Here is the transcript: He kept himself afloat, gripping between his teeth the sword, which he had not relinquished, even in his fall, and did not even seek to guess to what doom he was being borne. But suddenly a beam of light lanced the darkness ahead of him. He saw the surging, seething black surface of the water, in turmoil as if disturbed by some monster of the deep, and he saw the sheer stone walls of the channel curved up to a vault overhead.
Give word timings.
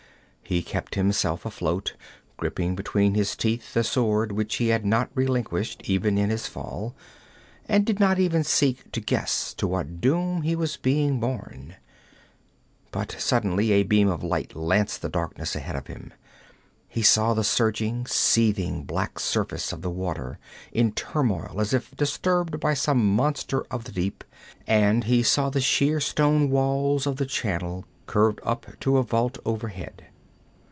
He 0.43 0.61
kept 0.61 0.95
himself 0.95 1.45
afloat, 1.45 1.93
gripping 2.35 2.75
between 2.75 3.13
his 3.15 3.37
teeth 3.37 3.73
the 3.73 3.85
sword, 3.85 4.33
which 4.33 4.57
he 4.57 4.67
had 4.67 4.85
not 4.85 5.09
relinquished, 5.15 5.89
even 5.89 6.17
in 6.17 6.29
his 6.29 6.45
fall, 6.45 6.93
and 7.69 7.85
did 7.85 8.01
not 8.01 8.19
even 8.19 8.43
seek 8.43 8.91
to 8.91 8.99
guess 8.99 9.53
to 9.53 9.65
what 9.65 10.01
doom 10.01 10.41
he 10.41 10.57
was 10.57 10.75
being 10.75 11.21
borne. 11.21 11.77
But 12.91 13.15
suddenly 13.17 13.71
a 13.71 13.83
beam 13.83 14.09
of 14.09 14.25
light 14.25 14.53
lanced 14.53 15.01
the 15.01 15.07
darkness 15.07 15.55
ahead 15.55 15.77
of 15.77 15.87
him. 15.87 16.11
He 16.89 17.01
saw 17.01 17.33
the 17.33 17.45
surging, 17.45 18.05
seething 18.05 18.83
black 18.83 19.19
surface 19.19 19.71
of 19.71 19.81
the 19.81 19.89
water, 19.89 20.37
in 20.73 20.91
turmoil 20.91 21.61
as 21.61 21.73
if 21.73 21.95
disturbed 21.95 22.59
by 22.59 22.73
some 22.73 23.15
monster 23.15 23.61
of 23.71 23.85
the 23.85 23.93
deep, 23.93 24.25
and 24.67 25.05
he 25.05 25.23
saw 25.23 25.49
the 25.49 25.61
sheer 25.61 26.01
stone 26.01 26.49
walls 26.49 27.07
of 27.07 27.15
the 27.15 27.25
channel 27.25 27.85
curved 28.05 28.41
up 28.43 28.65
to 28.81 28.97
a 28.97 29.03
vault 29.03 29.37
overhead. 29.45 30.07